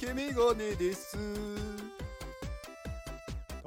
[0.00, 1.16] 竹メガネです。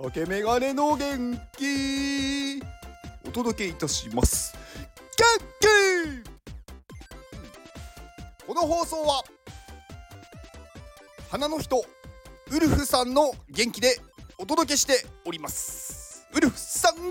[0.01, 2.61] 竹メガネの元気。
[3.25, 4.53] お届けいたします。
[5.17, 5.25] 元
[5.61, 5.67] 気。
[8.45, 9.23] この放送は
[11.29, 11.85] 花の人
[12.51, 13.99] ウルフさんの元気で
[14.37, 16.27] お届けしております。
[16.33, 17.05] ウルフさん元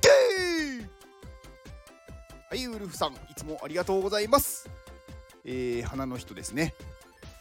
[0.00, 0.08] 気。
[2.50, 4.68] はいウルフさんいつもありがとうございます。
[5.44, 6.74] えー、花の人ですね。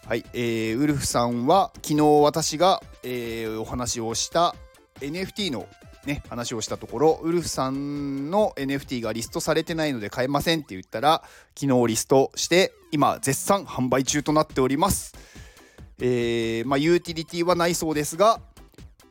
[0.09, 4.55] はい、えー、ウルフさんは昨日私が、えー、お話をした
[5.01, 5.67] NFT の
[6.03, 11.21] ね話をしたところウルフさんの NFT がリストされてないので買えませんって言ったら
[11.55, 15.13] 昨日リストして今絶賛販売中となっております
[16.01, 18.41] えー、まあユーティリティはないそうですが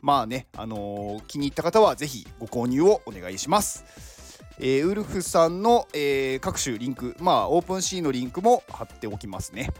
[0.01, 3.85] まあねあのー、気に入った方は是非ご購入をお願いします
[4.61, 9.71] えー、ウルフさんの、え、各種リンク、まあ、オープンシーのリンクも貼っておきますね。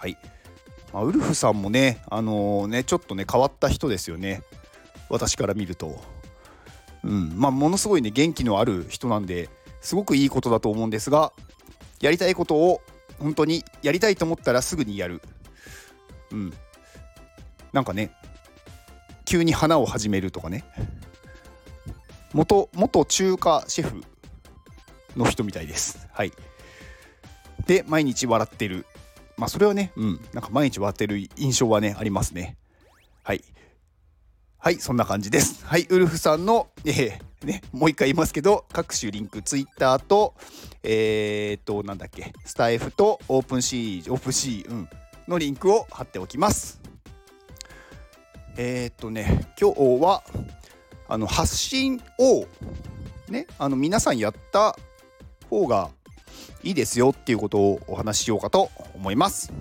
[0.00, 0.16] はい。
[0.94, 4.42] まあ、ウルフさんもね、あのー、ね、ちょっとね、変わった人ですよね。
[5.10, 6.02] 私から見ると。
[7.04, 9.50] うん、まあ、ものすごいね、元気のある人なんで、
[9.82, 11.34] すごくいいことだと思うんですが、
[12.00, 12.80] やりたいことを
[13.18, 15.20] 本当にやりたいと思ったらすぐにやる。
[16.32, 16.52] うん。
[17.74, 18.10] なんかね、
[19.26, 20.64] 急に花を始めるとかね。
[22.32, 24.02] 元元中華シェフ
[25.14, 26.08] の人みたいです。
[26.10, 26.32] はい。
[27.66, 28.86] で、毎日笑ってる。
[29.40, 32.56] まあ、それはね、うん、なんか毎日笑ってる印象はね、ありますね。
[33.22, 33.42] はい。
[34.58, 35.64] はい、そんな感じです。
[35.66, 40.34] はい、ウルフさんの、えー、ね、もう一回言いますけど、各種リンク、ツイッターと、
[40.82, 44.88] えー、っと、なんだっけ、スタイフと OpenSea、OpenSea、うん、
[45.26, 46.78] のリンクを貼っておきます。
[48.58, 50.22] えー、っとね、今日は、
[51.12, 52.46] あの発信を
[53.28, 54.76] ねあの皆さんやった
[55.48, 55.90] 方が
[56.62, 58.70] いいですよっていうことをお話ししようかと
[59.00, 59.52] 思います。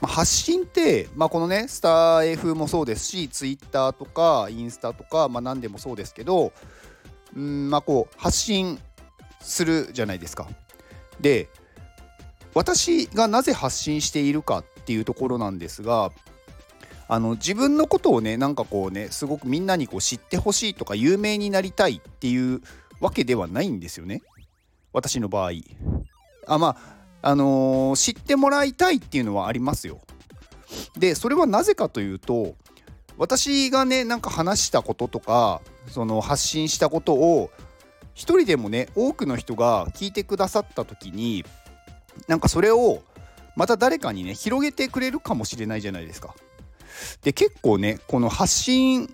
[0.00, 6.52] まあ、発信って、まあ、このねスター F もそうですし Twitter とかインスタとか、まあ、何でもそうですけど
[7.36, 8.80] うんまあこう発信
[9.40, 10.48] するじゃないですか。
[11.20, 11.48] で
[12.54, 16.10] 私がなぜ発信しているかっていうところなんですが
[17.08, 22.60] あの自分のことをねなんかこうねすごくみんなにこう知ってほしいとか有名になりたいっていう
[23.00, 24.20] わけではないんですよね
[24.92, 25.52] 私の場合
[26.46, 30.00] あまああのー、知ってもらいたいっていうのはありますよ
[30.98, 32.54] でそれはなぜかというと
[33.16, 37.50] 私がねなんか話したこととかその発信したことを
[38.14, 41.44] 一人でもね多くの人が聞いてくださった時に
[42.28, 43.02] なんかそれを
[43.56, 46.34] また誰かにね広げてくれるかもしれないじゃないですか。
[47.22, 49.08] で結構ねこの発信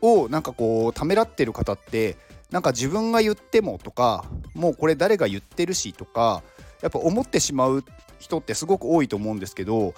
[0.00, 2.16] をなんかこうためらってる方って
[2.50, 4.24] なんか自分が言ってもとか
[4.54, 6.42] もうこれ誰が言ってるしとか
[6.82, 7.84] やっぱ思ってしまう
[8.18, 9.94] 人ってすごく多いと思うんですけど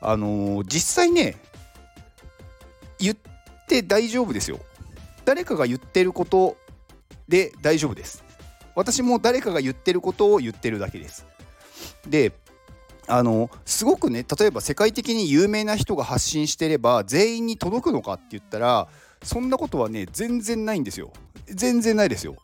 [0.00, 1.36] あのー、実際ね
[2.98, 3.16] 言っ
[3.66, 4.58] て大丈夫ですよ。
[5.24, 6.56] 誰かが言ってること
[7.28, 8.22] で大丈夫です。
[8.74, 11.26] 私も誰かが言ってることを言ってるだけです。
[12.06, 12.32] で
[13.06, 18.88] あのすごくね例えば世界的に有名な人が発信してれば全員に届くのかって言ったら
[19.22, 21.12] そんなことはね全然ないんですよ。
[21.46, 22.36] 全然ないですよ。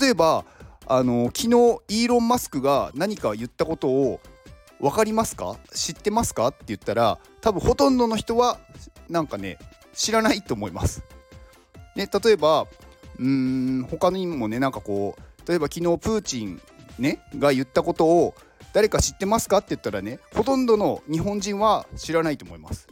[0.00, 0.44] 例えば
[0.86, 1.46] あの昨日
[1.88, 4.20] イーロン・マスクが何か言ったことを
[4.80, 5.56] 分かりますか？
[5.72, 6.48] 知ってますか？
[6.48, 8.58] って言ったら多分ほとんどの人は
[9.08, 9.58] なんかね
[9.94, 11.02] 知らないと思います。
[11.96, 16.60] ね、例えばうーん他にもねなんかこう例えば昨日プーチン、
[16.98, 18.34] ね、が言ったことを
[18.72, 19.58] 誰か知ってますか？
[19.58, 22.88] って言ったらねほとんどの日本人は知らないと思います。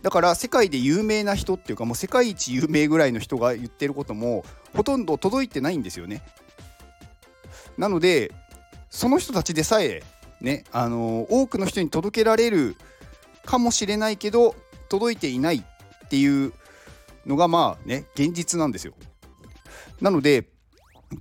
[0.00, 4.44] だから世界で有名な人っていうかもう世界一有名ぐらいの人が言ってることも
[4.74, 6.22] ほとんど届いてないんですよね。
[7.78, 8.32] なので
[8.90, 10.02] その人たちでさえ
[10.40, 12.76] ねあの多くの人に届けられる
[13.44, 14.54] かもしれないけど
[14.88, 16.52] 届いていないっていう
[17.26, 18.94] のがまあね現実なんですよ
[20.00, 20.46] なので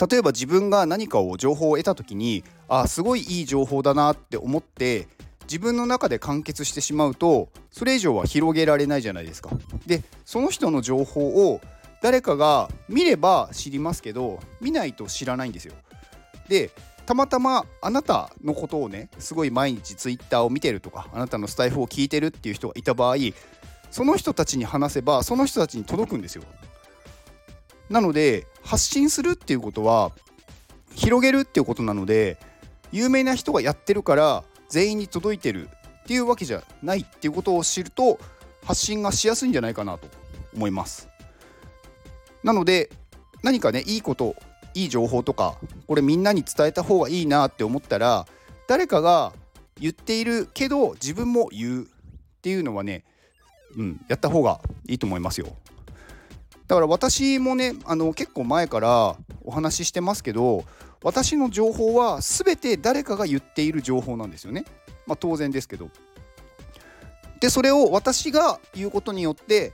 [0.10, 5.08] 例えば自分が何かを情報を得た時にあすごいいい情報だなって思って
[5.44, 9.50] 自分の中で完結してしまうとそれ以上は広げられないじゃないですか。
[9.86, 11.60] でその人の情報を
[12.02, 15.74] 誰かが見れば知りますけど見ないと知らないんですよ。
[16.52, 16.70] で
[17.06, 23.16] たまたまあなたのことをねすごい毎日 Twitter を見てるとかあなたのスタイフを聞いてるっていう人がいた場合
[23.90, 26.44] その人たちに話せばその人たちに届くんですよ。
[27.90, 30.12] なので発信するっていうことは
[30.94, 32.38] 広げるっていうことなので
[32.92, 35.70] 有名な人がやってるから全員に届いてる
[36.04, 38.20] っていうわけじゃないっていうことを知ると
[38.66, 40.08] 発信がしやすいんじゃないかなと
[40.54, 41.08] 思います
[42.44, 42.90] なので
[43.44, 44.36] 何かねいいこと
[44.74, 45.56] いい情報とか
[45.88, 48.26] これみんなに伝えた方がいいなって思ったら
[48.68, 49.34] 誰かが
[49.80, 51.88] 言っているけど自分も言うっ
[52.42, 53.04] ていうのはね、
[53.76, 55.48] うん、やった方がいいと思いますよ。
[56.68, 60.64] だから私もねあの結構前からお話ししてますけど
[61.04, 64.64] 私の情報は全て誰かが言っている情報なんですよね。
[65.08, 65.90] まあ、当然ですけど。
[67.40, 69.74] でそれを私が言うことによって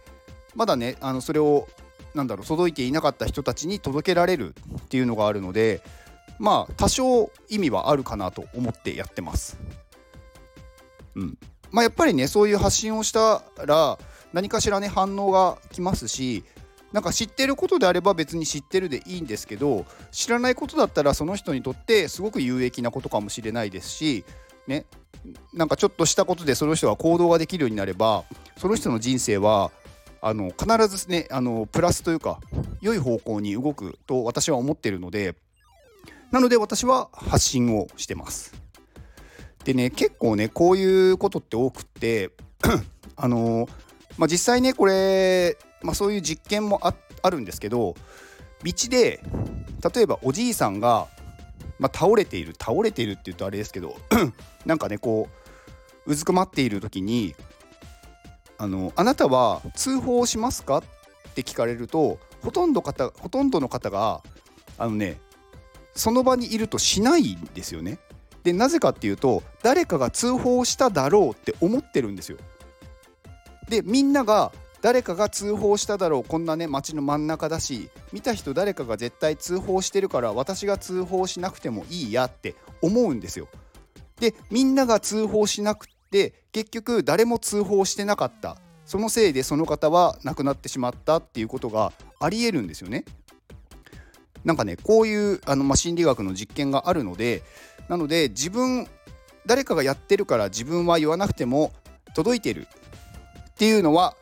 [0.56, 1.68] まだねあのそれを
[2.18, 5.82] なんだろう届いていなかった人たちに届けられるっていうのがあるので
[6.40, 9.58] まあ多少意味はあるかなと思ってやってます。
[11.16, 11.38] うん
[11.72, 13.98] まあ、やっぱりねそういう発信をしたら
[14.34, 16.44] 何かしらね反応が来ますし
[16.92, 24.24] なんか知ってることであれば別に知ってるでいいんですけど知らないことだったらその人にとってすごく有益なことかもしれないですし
[24.68, 24.86] ね
[25.54, 28.24] なんかちょっとしたことでその人が行動ができるようになれば
[28.58, 29.72] その人の人生は
[30.22, 32.40] あの必ずねあのプラスというか
[32.82, 35.36] 良い方向に動くと私は思ってるので
[36.32, 38.54] なので私は発信をしてます。
[39.64, 42.32] でね結構ねこういうことって多くって
[43.16, 43.68] あの
[44.18, 47.96] まあ、実際ねこれ、まあ、そういう実験もあるんですけど
[48.64, 49.22] 道で
[49.94, 51.08] 例えばおじいさんが
[51.80, 53.96] まあ、倒れている倒れているって言うとあれですけど
[54.66, 55.30] なんかねこ
[56.06, 57.36] ううずくまっている時に
[58.58, 60.84] あの「あなたは通報しますか?」っ
[61.36, 64.22] て聞かれるとほとんど方ほとんどの方が
[64.78, 65.20] あのね
[65.94, 68.00] その場にいるとしないんですよね。
[68.44, 72.38] でなぜかっていうと誰かが通報しただろうって思ってるんですよ。
[73.68, 74.52] でみんなが
[74.82, 83.48] 誰かが通報しただろうこんなね街の真ん中だし見た人誰かが絶対通報してるから私が通報しなくてもいいやって思うんですよ。
[84.20, 88.58] でみんなが通報しなくて結局誰も通報してなかった。
[88.86, 93.04] そのせいでその方は亡くなってしまったっていうことがありえるんですよね。
[94.46, 97.44] なんかねこういうあの、ま、心理学の実験があるので
[97.90, 98.88] なので自分
[99.46, 101.74] 誰かがやってるから自分は言わなくても
[102.16, 102.68] 届いてる。
[103.50, 104.16] っていうのは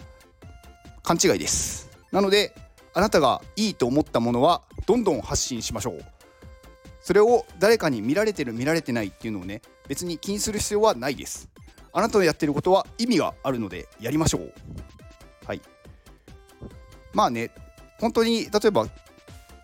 [1.04, 1.90] 勘違いです。
[2.12, 2.56] なので
[2.94, 6.06] あなたがいいと思ったものはどんどん発信しましょう。
[7.02, 11.50] それを誰かに見られてる見られてないっていうのをね別に気にする必要はないです。
[11.96, 14.54] あなたのやってることは意味があるのでやりましょう
[15.46, 15.62] はい
[17.14, 17.52] まあね
[18.00, 18.88] 本当に例えば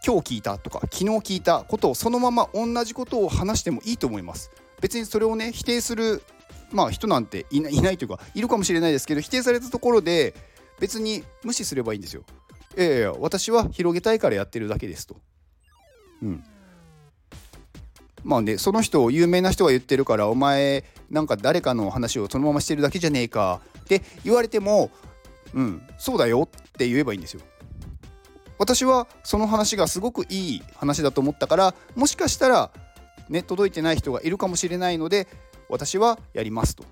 [0.04, 4.50] 今日聞いたとか昨日聞いたことをそのまま同じことを話してもいいと思います
[4.80, 6.24] 別にそれをね否定する
[6.72, 10.34] まあ人なんていないというかいるかもしれないですけど否定されたところで
[10.80, 12.24] 別に無視すればいいんですよ。
[12.76, 15.18] いやいや私は広げたいからやってるだけですと。
[16.24, 16.44] うん。
[18.24, 24.90] まあねその人を有名な人が言ってるからお前なんか誰かの話をそのまましてるだけじゃねえかって言われても
[25.54, 27.42] うんそうだよって言えばいいんですよ。
[28.58, 32.72] 私はその話がすごくいい話だと思ったからもしかしたら
[33.28, 35.28] ね届いてない人がいるかもしれないので
[35.68, 36.86] 私はやりますと。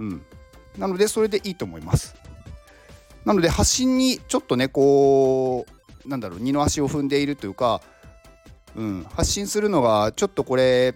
[0.00, 0.22] うん。
[0.76, 2.14] なのでそれでいいと思います。
[3.24, 5.66] なので発信にちょっとねこ
[6.04, 7.80] うなんだろう二の足を踏んでいるというか、
[8.76, 10.94] うん、発信するのがちょっとこれ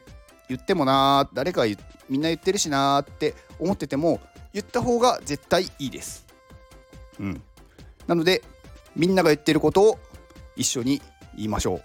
[0.52, 1.64] 言ってもな誰か
[2.08, 4.20] みんな言ってるしなって思ってても
[4.52, 6.26] 言った方が絶対いいです。
[7.18, 7.42] うん、
[8.06, 8.42] なので
[8.94, 9.98] みんなが言ってることを
[10.56, 11.00] 一緒に
[11.36, 11.82] 言いましょう。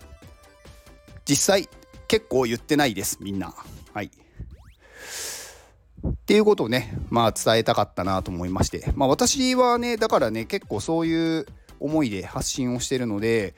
[1.25, 1.69] 実際
[2.07, 3.53] 結構言ってないですみんな。
[3.93, 4.11] はい。
[6.07, 11.45] っていうことをね、まあ伝えたかったなと思いまして、まあ私はね、だからね、結構そういう
[11.79, 13.55] 思いで発信をしてるので、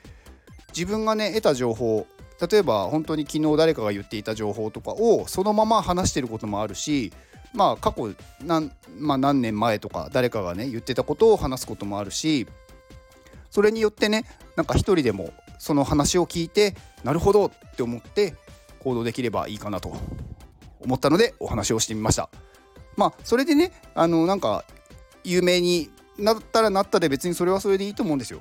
[0.74, 2.06] 自分がね、得た情報、
[2.48, 7.12] 例えば本当に昨日誰かが言っていた情報とかをそのまま話してることもあるし、
[7.52, 12.46] まあ過去何,、まあ、何年前とか誰かがね、言ってたことを話すこともあるし、
[13.50, 14.24] それによってね、
[14.56, 18.34] なんか一人でもその話を聞いて、なるほどって思って
[18.80, 19.94] 行動できればいいかなと
[20.80, 22.30] 思ったのでお話をしてみました。
[22.96, 24.64] まあそれでねあのなんか
[25.24, 28.40] 有名になったらなったで別にそれはそれでいいと思うんですよ。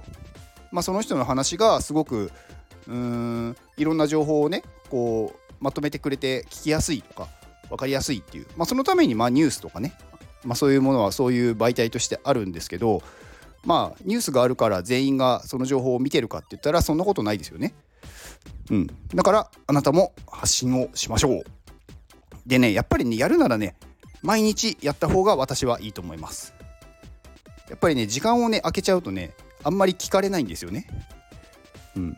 [0.72, 2.32] まあその人の話がすごく
[2.90, 7.28] うーんいろんな情報をねこうまとめてくれて聞きやすいとか
[7.70, 9.94] 分かりやすいっていう、まあ、そのためにまあニュースとかね、
[10.44, 13.02] まあ、そういうものはそういう媒体としてあるんですけど
[13.64, 17.74] まあニュースがあるから全員がその情報を見てるかって言ったらそんなことないですよね。
[18.72, 21.44] うん、だからあなたも発信をしましょう。
[22.50, 23.76] でねやっぱりねやるならね
[24.22, 26.54] 毎日やった方が私はいいと思います
[27.70, 30.88] やっぱりね時間をね空けちゃうとねあんまり聞かれないんですよね
[31.96, 32.18] うん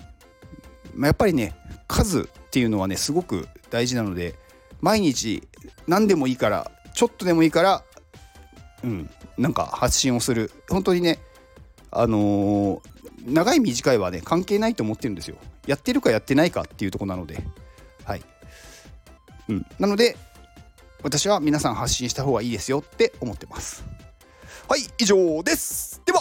[0.93, 1.55] まあ、やっぱりね
[1.87, 4.35] 数っていうのはねすごく大事なので
[4.81, 5.47] 毎日
[5.87, 7.83] 何でもいいからちょっとでもいいから
[8.83, 10.51] うんなんか発信をする。
[10.69, 11.19] 本当にね
[11.91, 12.81] あのー、
[13.25, 15.37] 長い短いはね関係ないと思ってるんですよ。
[15.67, 17.43] やってるかやってないかっていうとこなので。
[18.03, 18.21] はい。
[19.49, 19.65] うん。
[19.79, 20.17] なので
[21.03, 23.83] 私は皆さん発信した方がいいですよって思ってます。
[24.67, 26.01] はい以上です。
[26.05, 26.20] では。